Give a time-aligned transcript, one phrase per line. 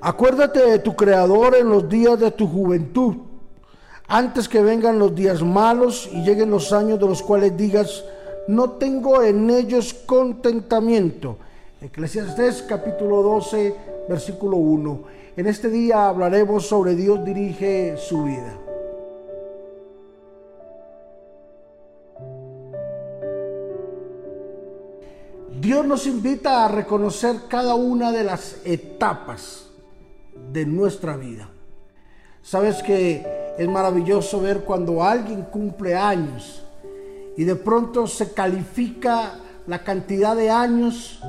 [0.00, 3.16] Acuérdate de tu Creador en los días de tu juventud,
[4.06, 8.04] antes que vengan los días malos y lleguen los años de los cuales digas,
[8.46, 11.36] no tengo en ellos contentamiento.
[11.80, 13.74] Eclesiastés capítulo 12,
[14.08, 15.00] versículo 1.
[15.36, 18.56] En este día hablaremos sobre Dios dirige su vida.
[25.60, 29.67] Dios nos invita a reconocer cada una de las etapas
[30.52, 31.48] de nuestra vida.
[32.42, 33.24] Sabes que
[33.58, 36.64] es maravilloso ver cuando alguien cumple años
[37.36, 41.20] y de pronto se califica la cantidad de años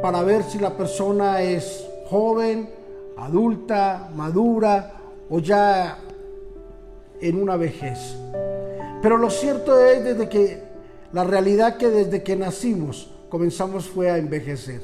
[0.00, 2.70] para ver si la persona es joven,
[3.16, 4.92] adulta, madura
[5.28, 5.98] o ya
[7.20, 8.16] en una vejez.
[9.02, 10.62] Pero lo cierto es desde que
[11.12, 14.80] la realidad que desde que nacimos comenzamos fue a envejecer,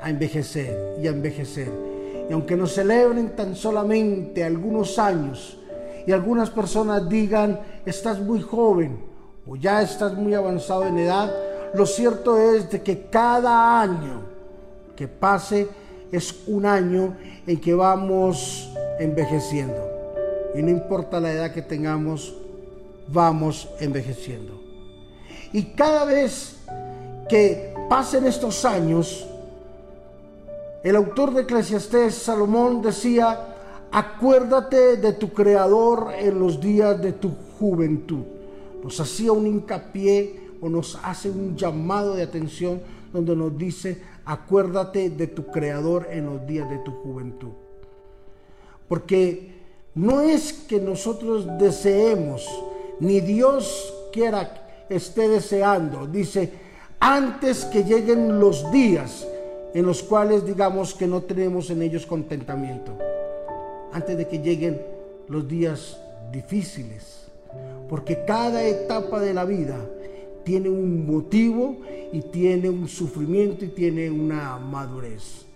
[0.00, 1.97] a envejecer y a envejecer.
[2.28, 5.58] Y aunque nos celebren tan solamente algunos años
[6.06, 8.98] y algunas personas digan, estás muy joven
[9.46, 11.32] o ya estás muy avanzado en edad,
[11.74, 14.22] lo cierto es de que cada año
[14.94, 15.68] que pase
[16.12, 19.88] es un año en que vamos envejeciendo.
[20.54, 22.34] Y no importa la edad que tengamos,
[23.06, 24.60] vamos envejeciendo.
[25.52, 26.56] Y cada vez
[27.28, 29.26] que pasen estos años,
[30.82, 33.56] el autor de Eclesiastés, Salomón, decía,
[33.90, 38.24] acuérdate de tu Creador en los días de tu juventud.
[38.82, 42.80] Nos hacía un hincapié o nos hace un llamado de atención
[43.12, 47.52] donde nos dice, acuérdate de tu Creador en los días de tu juventud.
[48.88, 49.58] Porque
[49.94, 52.46] no es que nosotros deseemos,
[53.00, 56.06] ni Dios quiera, esté deseando.
[56.06, 56.52] Dice,
[57.00, 59.26] antes que lleguen los días
[59.74, 62.92] en los cuales digamos que no tenemos en ellos contentamiento.
[63.92, 64.80] Antes de que lleguen
[65.28, 65.98] los días
[66.32, 67.28] difíciles.
[67.88, 69.78] Porque cada etapa de la vida
[70.44, 71.78] tiene un motivo
[72.12, 75.46] y tiene un sufrimiento y tiene una madurez.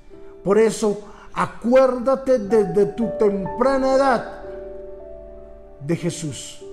[0.42, 1.00] Por eso,
[1.32, 4.42] acuérdate desde tu temprana edad
[5.86, 6.64] de Jesús.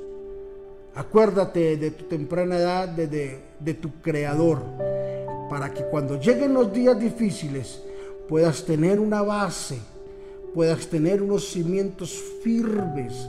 [0.95, 4.59] Acuérdate de tu temprana edad de, de, tu Creador,
[5.49, 7.81] para que cuando lleguen los días difíciles
[8.27, 9.79] puedas tener una base,
[10.53, 12.11] puedas tener unos cimientos
[12.43, 13.27] firmes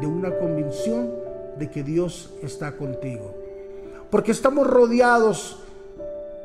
[0.00, 1.10] de una convicción
[1.58, 3.46] de que Dios está contigo
[4.10, 5.58] porque estamos rodeados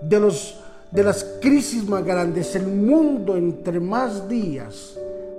[0.02, 0.60] de, los,
[0.92, 2.56] de las crisis más grandes.
[2.56, 4.98] El mundo entre más días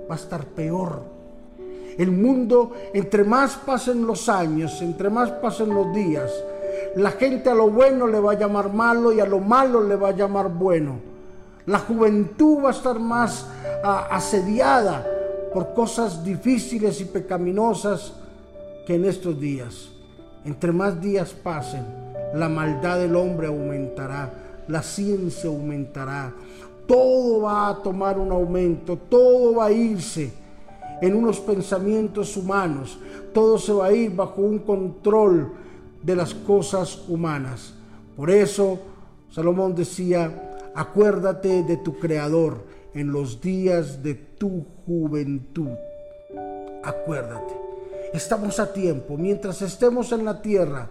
[0.09, 1.03] va a estar peor.
[1.97, 6.31] El mundo, entre más pasen los años, entre más pasen los días,
[6.95, 9.95] la gente a lo bueno le va a llamar malo y a lo malo le
[9.95, 10.99] va a llamar bueno.
[11.65, 13.47] La juventud va a estar más
[13.83, 15.05] asediada
[15.53, 18.13] por cosas difíciles y pecaminosas
[18.85, 19.89] que en estos días.
[20.45, 21.85] Entre más días pasen,
[22.33, 24.31] la maldad del hombre aumentará,
[24.67, 26.33] la ciencia aumentará,
[26.85, 30.33] todo va a tomar un aumento, todo va a irse
[31.01, 32.97] en unos pensamientos humanos,
[33.33, 35.51] todo se va a ir bajo un control
[36.03, 37.73] de las cosas humanas.
[38.15, 38.79] Por eso
[39.31, 45.71] Salomón decía, acuérdate de tu Creador en los días de tu juventud.
[46.83, 47.53] Acuérdate,
[48.13, 50.89] estamos a tiempo, mientras estemos en la tierra,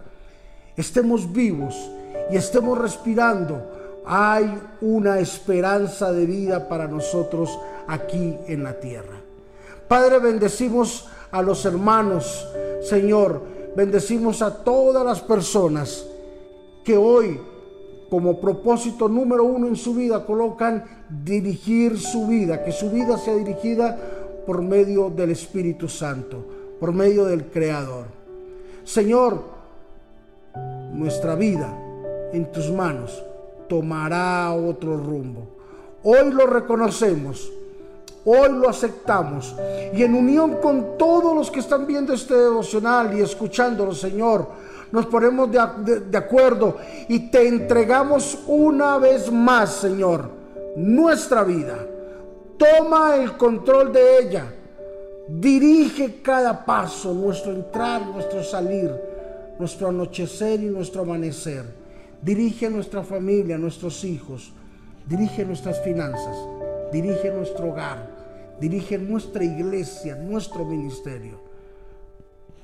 [0.75, 1.89] estemos vivos
[2.31, 7.57] y estemos respirando, hay una esperanza de vida para nosotros
[7.87, 9.21] aquí en la tierra.
[9.87, 12.45] Padre, bendecimos a los hermanos,
[12.81, 13.41] Señor,
[13.75, 16.05] bendecimos a todas las personas
[16.83, 17.39] que hoy
[18.09, 20.83] como propósito número uno en su vida colocan
[21.23, 23.97] dirigir su vida, que su vida sea dirigida
[24.45, 26.45] por medio del Espíritu Santo,
[26.79, 28.05] por medio del Creador.
[28.83, 29.41] Señor,
[30.91, 31.75] nuestra vida
[32.33, 33.23] en tus manos
[33.67, 35.47] tomará otro rumbo.
[36.03, 37.51] Hoy lo reconocemos,
[38.25, 39.55] hoy lo aceptamos
[39.93, 44.47] y en unión con todos los que están viendo este devocional y escuchándolo, Señor,
[44.91, 46.77] nos ponemos de, acuerdo
[47.07, 50.29] y te entregamos una vez más, Señor,
[50.75, 51.77] nuestra vida.
[52.57, 54.53] Toma el control de ella.
[55.27, 58.91] Dirige cada paso, nuestro entrar, nuestro salir
[59.59, 61.63] nuestro anochecer y nuestro amanecer.
[62.21, 64.51] Dirige nuestra familia, nuestros hijos.
[65.07, 66.35] Dirige nuestras finanzas.
[66.91, 68.12] Dirige nuestro hogar.
[68.59, 71.39] Dirige nuestra iglesia, nuestro ministerio.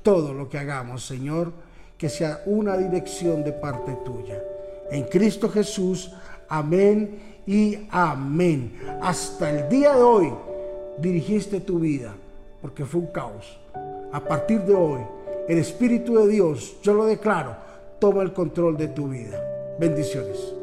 [0.03, 1.51] Todo lo que hagamos, Señor,
[1.97, 4.41] que sea una dirección de parte tuya.
[4.91, 6.11] En Cristo Jesús,
[6.47, 8.79] amén y amén.
[9.01, 10.33] Hasta el día de hoy
[10.97, 12.13] dirigiste tu vida,
[12.61, 13.59] porque fue un caos.
[14.11, 15.01] A partir de hoy,
[15.47, 17.55] el Espíritu de Dios, yo lo declaro,
[17.99, 19.39] toma el control de tu vida.
[19.79, 20.58] Bendiciones.